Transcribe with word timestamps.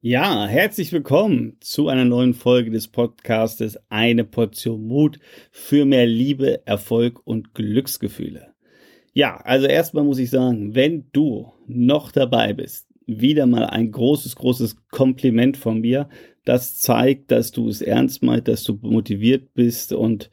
Ja, 0.00 0.46
herzlich 0.46 0.92
willkommen 0.92 1.56
zu 1.58 1.88
einer 1.88 2.04
neuen 2.04 2.32
Folge 2.32 2.70
des 2.70 2.86
Podcastes 2.86 3.80
Eine 3.88 4.22
Portion 4.22 4.86
Mut 4.86 5.18
für 5.50 5.86
mehr 5.86 6.06
Liebe, 6.06 6.64
Erfolg 6.68 7.20
und 7.26 7.52
Glücksgefühle. 7.52 8.54
Ja, 9.12 9.38
also 9.38 9.66
erstmal 9.66 10.04
muss 10.04 10.20
ich 10.20 10.30
sagen, 10.30 10.76
wenn 10.76 11.08
du 11.12 11.52
noch 11.66 12.12
dabei 12.12 12.52
bist, 12.52 12.86
wieder 13.06 13.46
mal 13.46 13.64
ein 13.64 13.90
großes, 13.90 14.36
großes 14.36 14.76
Kompliment 14.92 15.56
von 15.56 15.80
mir. 15.80 16.08
Das 16.44 16.78
zeigt, 16.78 17.32
dass 17.32 17.50
du 17.50 17.68
es 17.68 17.82
ernst 17.82 18.22
meinst, 18.22 18.46
dass 18.46 18.62
du 18.62 18.78
motiviert 18.80 19.52
bist 19.54 19.92
und 19.92 20.30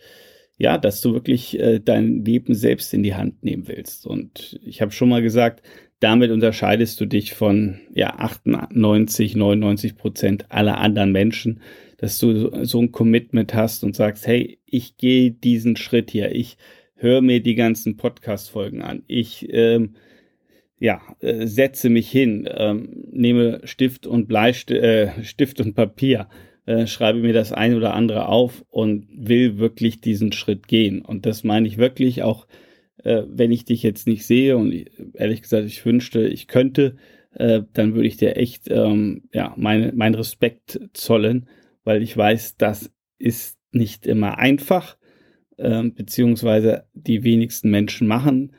ja, 0.60 0.78
dass 0.78 1.02
du 1.02 1.14
wirklich 1.14 1.60
äh, 1.60 1.80
dein 1.80 2.24
Leben 2.24 2.54
selbst 2.54 2.94
in 2.94 3.02
die 3.02 3.16
Hand 3.16 3.44
nehmen 3.44 3.68
willst. 3.68 4.06
Und 4.06 4.60
ich 4.64 4.84
habe 4.84 4.92
schon 4.92 5.10
mal 5.10 5.24
gesagt, 5.24 5.64
damit 6.00 6.32
unterscheidest 6.32 7.00
du 7.00 7.06
dich 7.06 7.34
von 7.34 7.80
ja 7.94 8.16
98, 8.18 9.36
99 9.36 9.98
Prozent 9.98 10.46
aller 10.50 10.78
anderen 10.78 11.12
Menschen, 11.12 11.62
dass 11.98 12.20
du 12.20 12.66
so 12.66 12.82
ein 12.82 12.92
Commitment 12.92 13.54
hast 13.54 13.84
und 13.84 13.96
sagst, 13.96 14.28
hey, 14.28 14.60
ich 14.66 14.98
gehe 14.98 15.32
diesen 15.32 15.78
Schritt 15.78 16.12
hier, 16.12 16.34
ich 16.34 16.58
höre 16.96 17.22
mir 17.22 17.42
die 17.42 17.56
ganzen 17.56 17.98
Podcast-Folgen 17.98 18.82
an, 18.82 19.04
ich 19.08 19.48
ähm, 19.52 19.96
ja, 20.80 21.02
äh, 21.20 21.48
setze 21.48 21.90
mich 21.90 22.10
hin, 22.12 22.48
ähm, 22.52 23.06
nehme 23.12 23.62
Stift 23.64 24.06
und 24.08 24.28
Bleistift 24.28 24.84
äh, 24.84 25.24
Stift 25.24 25.62
und 25.62 25.74
Papier, 25.74 26.28
äh, 26.66 26.88
schreibe 26.88 27.20
mir 27.20 27.34
das 27.34 27.54
ein 27.54 27.76
oder 27.76 27.94
andere 27.94 28.28
auf 28.28 28.66
und 28.70 29.08
will 29.12 29.58
wirklich 29.58 30.02
diesen 30.02 30.32
Schritt 30.32 30.68
gehen. 30.68 31.02
Und 31.02 31.26
das 31.26 31.44
meine 31.44 31.68
ich 31.68 31.78
wirklich 31.78 32.24
auch 32.24 32.48
äh, 33.06 33.24
wenn 33.28 33.52
ich 33.52 33.66
dich 33.66 33.84
jetzt 33.84 34.08
nicht 34.08 34.26
sehe 34.26 34.58
und 34.58 34.74
ehrlich 35.14 35.42
gesagt, 35.42 35.66
ich 35.66 35.86
wünschte, 35.86 36.28
ich 36.28 36.48
könnte, 36.48 36.98
äh, 37.34 37.62
dann 37.74 37.94
würde 37.94 38.08
ich 38.08 38.18
dir 38.18 38.36
echt 38.36 38.70
ähm, 38.70 39.30
ja, 39.34 39.54
meine, 39.58 39.94
meinen 39.94 40.16
Respekt 40.16 40.80
zollen, 40.94 41.48
weil 41.84 42.02
ich 42.02 42.16
weiß, 42.16 42.58
das 42.58 42.92
ist 43.18 43.58
nicht 43.72 44.08
immer 44.08 44.38
einfach, 44.38 44.98
äh, 45.58 45.84
beziehungsweise 45.84 46.86
die 46.94 47.24
wenigsten 47.24 47.70
Menschen 47.70 48.08
machen 48.08 48.54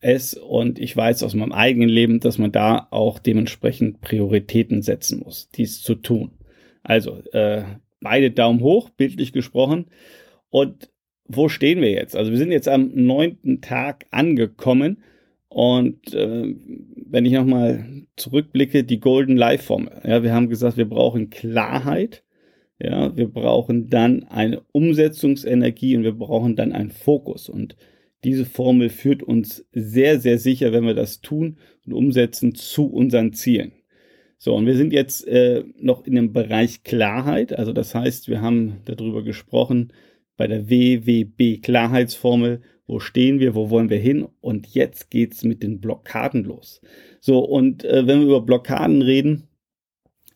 es 0.00 0.34
und 0.34 0.78
ich 0.78 0.94
weiß 0.94 1.22
aus 1.22 1.34
meinem 1.34 1.52
eigenen 1.52 1.88
Leben, 1.88 2.20
dass 2.20 2.36
man 2.36 2.52
da 2.52 2.88
auch 2.90 3.18
dementsprechend 3.18 4.02
Prioritäten 4.02 4.82
setzen 4.82 5.20
muss, 5.20 5.48
dies 5.48 5.82
zu 5.82 5.94
tun. 5.94 6.32
Also 6.82 7.22
äh, 7.32 7.62
beide 8.00 8.30
Daumen 8.30 8.60
hoch, 8.60 8.90
bildlich 8.90 9.32
gesprochen. 9.32 9.86
Und 10.50 10.90
wo 11.26 11.48
stehen 11.48 11.80
wir 11.80 11.90
jetzt? 11.90 12.16
Also 12.16 12.30
wir 12.30 12.38
sind 12.38 12.52
jetzt 12.52 12.68
am 12.68 12.90
neunten 12.94 13.60
Tag 13.60 14.06
angekommen 14.10 15.02
und 15.48 16.12
äh, 16.12 16.54
wenn 17.06 17.24
ich 17.24 17.32
nochmal 17.32 18.04
zurückblicke, 18.16 18.84
die 18.84 19.00
Golden 19.00 19.36
Life 19.36 19.64
Formel. 19.64 19.92
Ja, 20.04 20.22
wir 20.22 20.32
haben 20.32 20.48
gesagt, 20.48 20.76
wir 20.76 20.88
brauchen 20.88 21.30
Klarheit. 21.30 22.24
Ja, 22.80 23.16
wir 23.16 23.28
brauchen 23.28 23.88
dann 23.88 24.24
eine 24.24 24.62
Umsetzungsenergie 24.72 25.96
und 25.96 26.02
wir 26.02 26.12
brauchen 26.12 26.56
dann 26.56 26.72
einen 26.72 26.90
Fokus. 26.90 27.48
Und 27.48 27.76
diese 28.24 28.44
Formel 28.44 28.88
führt 28.88 29.22
uns 29.22 29.64
sehr, 29.72 30.18
sehr 30.18 30.38
sicher, 30.38 30.72
wenn 30.72 30.84
wir 30.84 30.94
das 30.94 31.20
tun 31.20 31.58
und 31.86 31.92
umsetzen, 31.92 32.54
zu 32.54 32.86
unseren 32.86 33.32
Zielen. 33.32 33.72
So, 34.38 34.56
und 34.56 34.66
wir 34.66 34.76
sind 34.76 34.92
jetzt 34.92 35.26
äh, 35.28 35.62
noch 35.78 36.04
in 36.04 36.16
dem 36.16 36.32
Bereich 36.32 36.82
Klarheit. 36.82 37.56
Also 37.56 37.72
das 37.72 37.94
heißt, 37.94 38.28
wir 38.28 38.40
haben 38.40 38.80
darüber 38.86 39.22
gesprochen, 39.22 39.92
bei 40.36 40.46
der 40.46 40.68
WWB-Klarheitsformel. 40.68 42.62
Wo 42.86 43.00
stehen 43.00 43.40
wir? 43.40 43.54
Wo 43.54 43.70
wollen 43.70 43.90
wir 43.90 43.98
hin? 43.98 44.26
Und 44.40 44.66
jetzt 44.68 45.10
geht's 45.10 45.44
mit 45.44 45.62
den 45.62 45.80
Blockaden 45.80 46.44
los. 46.44 46.80
So, 47.20 47.38
und 47.38 47.84
äh, 47.84 48.06
wenn 48.06 48.20
wir 48.20 48.26
über 48.26 48.40
Blockaden 48.42 49.02
reden, 49.02 49.48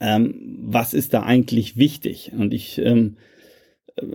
ähm, 0.01 0.59
was 0.63 0.95
ist 0.95 1.13
da 1.15 1.23
eigentlich 1.23 1.77
wichtig? 1.77 2.33
Und 2.37 2.55
ich 2.55 2.79
ähm, 2.79 3.17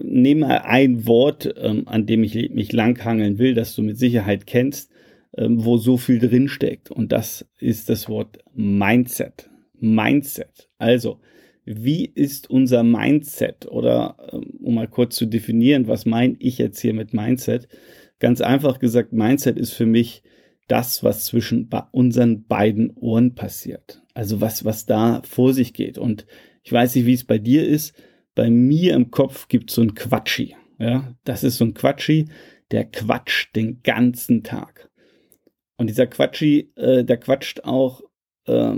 nehme 0.02 0.66
ein 0.66 1.06
Wort, 1.06 1.54
ähm, 1.58 1.88
an 1.88 2.06
dem 2.06 2.24
ich 2.24 2.50
mich 2.52 2.72
langhangeln 2.72 3.38
will, 3.38 3.54
das 3.54 3.76
du 3.76 3.82
mit 3.82 3.98
Sicherheit 3.98 4.48
kennst, 4.48 4.92
ähm, 5.38 5.64
wo 5.64 5.78
so 5.78 5.98
viel 5.98 6.20
drinsteckt. 6.20 6.90
Und 6.92 7.12
das 7.12 7.46
ist 7.60 7.90
das 7.90 8.10
Wort 8.10 8.40
Mindset. 8.54 9.50
Mindset. 9.80 10.70
Also, 10.78 11.20
wie 11.66 12.06
ist 12.06 12.50
unser 12.50 12.84
Mindset? 12.84 13.68
Oder 13.68 14.18
ähm, 14.32 14.60
um 14.62 14.76
mal 14.76 14.88
kurz 14.88 15.16
zu 15.16 15.26
definieren, 15.26 15.88
was 15.88 16.06
meine 16.06 16.36
ich 16.40 16.58
jetzt 16.58 16.80
hier 16.80 16.94
mit 16.94 17.14
Mindset? 17.14 17.68
Ganz 18.20 18.42
einfach 18.42 18.80
gesagt, 18.80 19.14
Mindset 19.14 19.58
ist 19.58 19.74
für 19.74 19.86
mich 19.86 20.24
das, 20.68 21.04
was 21.04 21.26
zwischen 21.26 21.70
unseren 21.92 22.46
beiden 22.46 22.92
Ohren 22.92 23.36
passiert. 23.36 24.02
Also 24.14 24.42
was, 24.42 24.66
was 24.66 24.86
da 24.86 25.22
vor 25.24 25.54
sich 25.54 25.74
geht. 25.74 25.98
Und 25.98 26.26
ich 26.64 26.72
weiß 26.72 26.96
nicht, 26.96 27.06
wie 27.06 27.14
es 27.14 27.26
bei 27.26 27.38
dir 27.38 27.68
ist. 27.68 27.94
Bei 28.36 28.50
mir 28.50 28.94
im 28.96 29.12
Kopf 29.12 29.48
gibt 29.48 29.70
es 29.70 29.76
so 29.76 29.82
ein 29.82 29.94
Quatschi. 29.94 30.56
Ja, 30.80 31.16
das 31.24 31.44
ist 31.44 31.58
so 31.58 31.66
ein 31.66 31.74
Quatschi, 31.74 32.26
der 32.72 32.86
quatscht 32.86 33.56
den 33.56 33.84
ganzen 33.84 34.44
Tag. 34.44 34.90
Und 35.78 35.88
dieser 35.88 36.08
Quatschi, 36.08 36.72
äh, 36.76 37.04
der 37.04 37.18
quatscht 37.18 37.64
auch, 37.64 38.02
äh, 38.46 38.76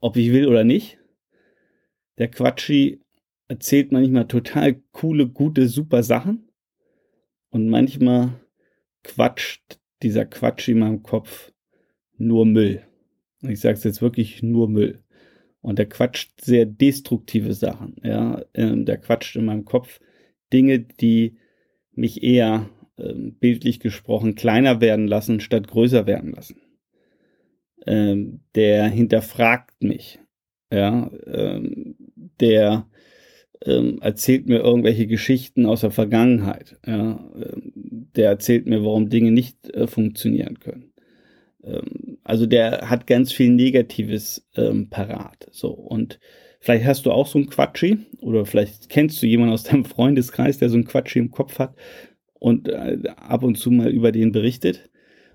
ob 0.00 0.16
ich 0.16 0.32
will 0.32 0.48
oder 0.48 0.64
nicht. 0.64 0.98
Der 2.18 2.28
Quatschi 2.28 3.00
erzählt 3.48 3.92
manchmal 3.92 4.26
total 4.26 4.82
coole, 4.92 5.28
gute, 5.28 5.68
super 5.68 6.02
Sachen. 6.02 6.48
Und 7.50 7.68
manchmal 7.68 8.40
quatscht 9.02 9.78
dieser 10.02 10.26
Quatschi 10.26 10.72
in 10.72 10.80
meinem 10.80 11.02
Kopf 11.02 11.52
nur 12.18 12.44
Müll. 12.46 12.82
Ich 13.42 13.60
sage 13.60 13.74
es 13.74 13.84
jetzt 13.84 14.02
wirklich 14.02 14.42
nur 14.42 14.68
Müll. 14.68 15.02
Und 15.60 15.78
der 15.78 15.88
quatscht 15.88 16.40
sehr 16.40 16.66
destruktive 16.66 17.54
Sachen. 17.54 17.96
Ja, 18.02 18.44
ähm, 18.54 18.84
der 18.84 18.98
quatscht 18.98 19.36
in 19.36 19.46
meinem 19.46 19.64
Kopf 19.64 20.00
Dinge, 20.52 20.80
die 20.80 21.36
mich 21.92 22.22
eher 22.22 22.68
ähm, 22.98 23.36
bildlich 23.38 23.80
gesprochen 23.80 24.34
kleiner 24.34 24.80
werden 24.80 25.06
lassen, 25.06 25.40
statt 25.40 25.68
größer 25.68 26.06
werden 26.06 26.32
lassen. 26.32 26.60
Ähm, 27.86 28.40
der 28.54 28.88
hinterfragt 28.88 29.82
mich. 29.82 30.18
Ja, 30.70 31.10
ähm, 31.26 31.94
der 32.40 32.86
ähm, 33.64 33.98
erzählt 34.00 34.46
mir 34.46 34.60
irgendwelche 34.60 35.06
Geschichten 35.06 35.66
aus 35.66 35.80
der 35.80 35.90
Vergangenheit. 35.90 36.76
Ja, 36.86 37.30
ähm, 37.36 37.72
der 38.16 38.30
erzählt 38.30 38.66
mir, 38.66 38.84
warum 38.84 39.08
Dinge 39.08 39.30
nicht 39.30 39.70
äh, 39.74 39.86
funktionieren 39.86 40.58
können. 40.60 40.92
Ähm, 41.64 42.18
also 42.24 42.46
der 42.46 42.88
hat 42.90 43.06
ganz 43.06 43.32
viel 43.32 43.50
Negatives 43.50 44.46
ähm, 44.56 44.88
parat. 44.90 45.48
So 45.50 45.70
und 45.70 46.18
vielleicht 46.60 46.84
hast 46.84 47.06
du 47.06 47.12
auch 47.12 47.26
so 47.26 47.38
ein 47.38 47.48
Quatschi 47.48 47.98
oder 48.20 48.46
vielleicht 48.46 48.88
kennst 48.88 49.22
du 49.22 49.26
jemanden 49.26 49.54
aus 49.54 49.64
deinem 49.64 49.84
Freundeskreis, 49.84 50.58
der 50.58 50.68
so 50.68 50.76
ein 50.76 50.84
Quatschi 50.84 51.18
im 51.18 51.30
Kopf 51.30 51.58
hat 51.58 51.74
und 52.34 52.68
äh, 52.68 52.98
ab 53.16 53.42
und 53.42 53.56
zu 53.56 53.70
mal 53.70 53.90
über 53.90 54.12
den 54.12 54.32
berichtet. 54.32 54.90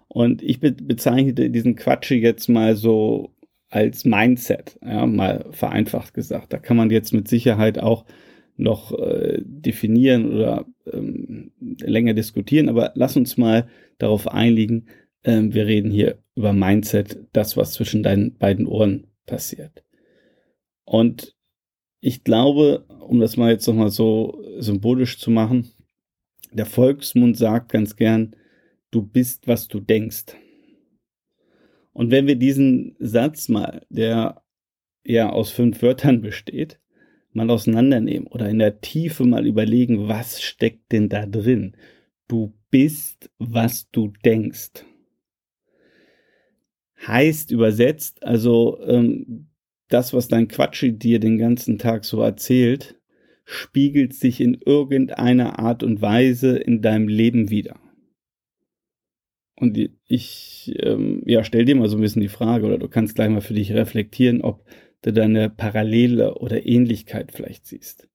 Und 0.07 0.41
ich 0.43 0.59
be 0.59 0.73
bezeichne 0.73 1.33
diesen 1.33 1.75
Quatschi 1.75 2.15
jetzt 2.15 2.49
mal 2.49 2.75
so 2.75 3.31
als 3.71 4.05
Mindset, 4.05 4.77
ja, 4.83 5.05
mal 5.05 5.45
vereinfacht 5.51 6.13
gesagt. 6.13 6.53
Da 6.53 6.59
kann 6.59 6.77
man 6.77 6.91
jetzt 6.91 7.13
mit 7.13 7.27
Sicherheit 7.27 7.79
auch 7.79 8.05
noch 8.57 8.91
äh, 8.99 9.41
definieren 9.43 10.31
oder 10.31 10.65
ähm, 10.91 11.51
länger 11.79 12.13
diskutieren, 12.13 12.69
aber 12.69 12.91
lass 12.95 13.17
uns 13.17 13.37
mal 13.37 13.67
darauf 13.97 14.27
einigen, 14.27 14.87
ähm, 15.23 15.53
wir 15.53 15.65
reden 15.65 15.89
hier 15.89 16.19
über 16.35 16.53
Mindset, 16.53 17.25
das, 17.33 17.57
was 17.57 17.73
zwischen 17.73 18.03
deinen 18.03 18.37
beiden 18.37 18.67
Ohren 18.67 19.07
passiert. 19.25 19.83
Und 20.83 21.35
ich 22.01 22.23
glaube, 22.23 22.85
um 22.99 23.19
das 23.19 23.37
mal 23.37 23.51
jetzt 23.51 23.67
nochmal 23.67 23.89
so 23.89 24.43
symbolisch 24.59 25.17
zu 25.19 25.31
machen, 25.31 25.69
der 26.51 26.65
Volksmund 26.65 27.37
sagt 27.37 27.71
ganz 27.71 27.95
gern, 27.95 28.35
du 28.91 29.01
bist, 29.01 29.47
was 29.47 29.67
du 29.67 29.79
denkst. 29.79 30.25
Und 31.93 32.11
wenn 32.11 32.27
wir 32.27 32.35
diesen 32.35 32.95
Satz 32.99 33.49
mal, 33.49 33.85
der 33.89 34.41
ja 35.03 35.29
aus 35.29 35.51
fünf 35.51 35.81
Wörtern 35.81 36.21
besteht, 36.21 36.79
mal 37.33 37.49
auseinandernehmen 37.49 38.27
oder 38.27 38.49
in 38.49 38.59
der 38.59 38.81
Tiefe 38.81 39.25
mal 39.25 39.47
überlegen, 39.47 40.07
was 40.07 40.41
steckt 40.41 40.91
denn 40.91 41.09
da 41.09 41.25
drin? 41.25 41.75
Du 42.27 42.53
bist, 42.69 43.29
was 43.37 43.89
du 43.91 44.13
denkst. 44.23 44.85
Heißt 47.05 47.51
übersetzt, 47.51 48.23
also 48.23 48.79
ähm, 48.85 49.47
das, 49.87 50.13
was 50.13 50.27
dein 50.27 50.47
Quatschi 50.47 50.97
dir 50.97 51.19
den 51.19 51.37
ganzen 51.37 51.77
Tag 51.77 52.05
so 52.05 52.21
erzählt, 52.21 52.99
spiegelt 53.43 54.13
sich 54.13 54.39
in 54.39 54.53
irgendeiner 54.53 55.59
Art 55.59 55.83
und 55.83 56.01
Weise 56.01 56.57
in 56.57 56.81
deinem 56.81 57.07
Leben 57.07 57.49
wieder. 57.49 57.79
Und 59.61 59.77
ich, 60.07 60.73
ähm, 60.79 61.21
ja, 61.27 61.43
stell 61.43 61.65
dir 61.65 61.75
mal 61.75 61.87
so 61.87 61.95
ein 61.95 62.01
bisschen 62.01 62.23
die 62.23 62.29
Frage, 62.29 62.65
oder 62.65 62.79
du 62.79 62.87
kannst 62.87 63.13
gleich 63.13 63.29
mal 63.29 63.41
für 63.41 63.53
dich 63.53 63.73
reflektieren, 63.73 64.41
ob 64.41 64.65
du 65.03 65.13
da 65.13 65.21
eine 65.21 65.51
Parallele 65.51 66.33
oder 66.33 66.65
Ähnlichkeit 66.65 67.31
vielleicht 67.31 67.67
siehst. 67.67 68.09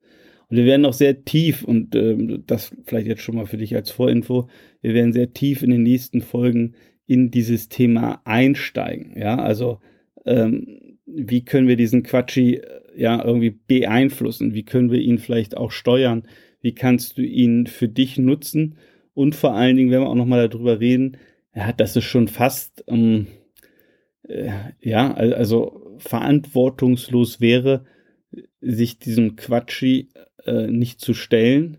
Und 0.49 0.57
wir 0.57 0.65
werden 0.65 0.83
noch 0.83 0.93
sehr 0.93 1.25
tief, 1.25 1.63
und 1.63 1.95
ähm, 1.95 2.43
das 2.49 2.75
vielleicht 2.85 3.07
jetzt 3.07 3.23
schon 3.23 3.37
mal 3.37 3.47
für 3.47 3.59
dich 3.59 3.77
als 3.77 3.93
Vorinfo, 3.93 4.49
wir 4.83 4.93
werden 4.93 5.13
sehr 5.13 5.35
tief 5.35 5.63
in 5.63 5.71
den 5.71 5.85
nächsten 5.85 6.21
Folgen 6.21 6.75
in 7.07 7.31
dieses 7.31 7.69
Thema 7.69 8.23
einsteigen. 8.25 9.17
Ja, 9.17 9.39
also 9.39 9.79
ähm, 10.25 10.99
wie 11.07 11.45
können 11.45 11.69
wir 11.69 11.77
diesen 11.77 12.03
Quatschi 12.03 12.61
ja 12.97 13.25
irgendwie 13.25 13.51
beeinflussen? 13.51 14.53
Wie 14.53 14.65
können 14.65 14.91
wir 14.91 15.01
ihn 15.01 15.19
vielleicht 15.19 15.57
auch 15.57 15.71
steuern? 15.71 16.25
Wie 16.61 16.75
kannst 16.75 17.19
du 17.19 17.23
ihn 17.23 17.69
für 17.69 17.87
dich 17.87 18.19
nutzen? 18.19 18.79
Und 19.15 19.37
vor 19.37 19.55
allen 19.55 19.77
Dingen, 19.77 19.93
wenn 19.93 20.01
wir 20.01 20.09
auch 20.09 20.17
nochmal 20.17 20.49
darüber 20.49 20.81
reden, 20.81 21.17
ja, 21.57 21.73
dass 21.73 21.97
es 21.97 22.05
schon 22.05 22.29
fast, 22.29 22.85
ähm, 22.87 23.29
äh, 24.29 24.53
ja, 24.81 25.15
also 25.15 25.97
verantwortungslos 25.99 27.41
wäre, 27.41 27.87
sich 28.61 28.99
diesem 28.99 29.37
Quatschi 29.37 30.11
äh, 30.45 30.67
nicht 30.67 31.01
zu 31.01 31.15
stellen 31.15 31.79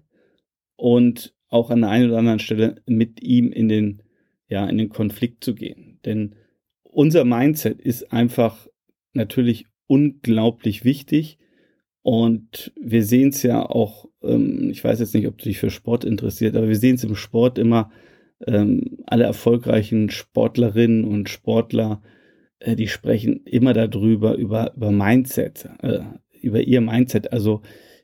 und 0.76 1.36
auch 1.48 1.70
an 1.70 1.82
der 1.82 1.92
einen 1.92 2.10
oder 2.10 2.18
anderen 2.18 2.40
Stelle 2.40 2.82
mit 2.88 3.22
ihm 3.22 3.52
in 3.52 3.70
den, 3.70 4.02
ja, 4.50 4.68
in 4.68 4.80
den 4.80 4.90
Konflikt 4.90 5.44
zu 5.44 5.54
gehen. 5.54 6.00
Denn 6.06 6.36
unser 6.82 7.24
Mindset 7.24 7.80
ist 7.80 8.12
einfach 8.12 8.68
natürlich 9.14 9.68
unglaublich 9.86 10.84
wichtig. 10.86 11.38
Und 12.02 12.72
wir 12.82 13.04
sehen 13.04 13.30
es 13.30 13.44
ja 13.44 13.64
auch, 13.64 14.10
ähm, 14.24 14.72
ich 14.72 14.84
weiß 14.84 15.00
jetzt 15.00 15.14
nicht, 15.14 15.28
ob 15.28 15.38
du 15.38 15.44
dich 15.44 15.60
für 15.60 15.70
Sport 15.70 16.04
interessiert, 16.04 16.56
aber 16.56 16.68
wir 16.68 16.78
sehen 16.78 16.96
es 16.96 17.04
im 17.04 17.16
Sport 17.16 17.60
immer, 17.60 17.92
ähm, 18.46 19.00
alle 19.06 19.24
erfolgreichen 19.24 20.10
Sportlerinnen 20.10 21.04
und 21.04 21.30
Sportler, 21.30 22.02
äh, 22.60 22.76
die 22.76 22.88
sprechen 22.88 23.42
immer 23.46 23.74
darüber, 23.74 24.36
über, 24.36 24.74
über 24.76 24.92
Mindset, 24.92 25.70
äh, 25.82 26.00
über 26.42 26.62
ihr 26.62 26.82
Mindset, 26.82 27.34
also 27.34 27.62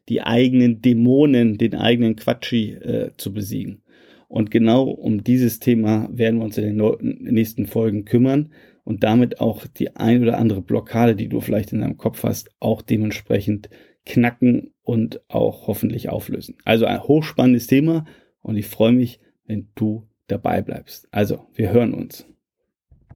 die 0.09 0.21
eigenen 0.21 0.81
Dämonen, 0.81 1.57
den 1.57 1.75
eigenen 1.75 2.15
Quatschi 2.15 2.74
äh, 2.74 3.12
zu 3.18 3.33
besiegen. 3.33 3.83
Und 4.27 4.50
genau 4.50 4.89
um 4.89 5.24
dieses 5.24 5.59
Thema 5.59 6.09
werden 6.12 6.39
wir 6.39 6.45
uns 6.45 6.57
in 6.57 6.77
den 6.77 7.33
nächsten 7.33 7.68
Folgen 7.68 8.03
kümmern 8.03 8.50
und 8.83 9.03
damit 9.03 9.39
auch 9.39 9.68
die 9.68 9.95
ein 9.95 10.24
oder 10.24 10.39
andere 10.39 10.62
Blockade, 10.62 11.15
die 11.15 11.30
du 11.30 11.39
vielleicht 11.39 11.71
in 11.71 11.81
deinem 11.81 11.97
Kopf 11.97 12.24
hast, 12.24 12.50
auch 12.59 12.81
dementsprechend 12.81 13.69
knacken 14.06 14.74
und 14.81 15.21
auch 15.30 15.68
hoffentlich 15.68 16.09
auflösen. 16.09 16.57
Also 16.65 16.85
ein 16.85 17.03
hochspannendes 17.03 17.68
Thema 17.68 18.06
und 18.41 18.57
ich 18.57 18.65
freue 18.65 18.91
mich, 18.91 19.19
wenn 19.45 19.69
du 19.75 20.07
dabei 20.33 20.62
bleibst. 20.62 21.07
Also, 21.12 21.47
wir 21.53 21.71
hören 21.71 21.94
uns. 21.94 22.25